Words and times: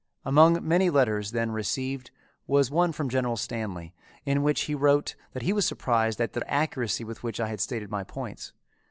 Among 0.25 0.67
many 0.67 0.89
letters 0.89 1.29
then 1.29 1.51
received 1.51 2.09
was 2.47 2.71
one 2.71 2.91
from 2.91 3.07
General 3.07 3.37
Stanley 3.37 3.93
in 4.25 4.41
which 4.41 4.61
he 4.61 4.73
wrote 4.73 5.13
that 5.33 5.43
he 5.43 5.53
was 5.53 5.67
surprised 5.67 6.19
at 6.19 6.33
the 6.33 6.43
accuracy 6.51 7.03
with 7.03 7.21
which 7.21 7.39
I 7.39 7.49
had 7.49 7.61
stated 7.61 7.91
my 7.91 8.03
points. 8.03 8.51